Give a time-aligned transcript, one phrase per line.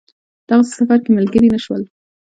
[0.49, 1.81] دغه سفر کې ملګري نه شول.